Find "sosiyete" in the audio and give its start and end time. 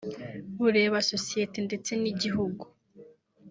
1.11-1.57